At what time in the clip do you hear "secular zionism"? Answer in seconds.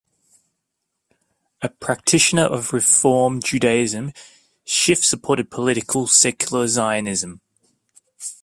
6.07-7.39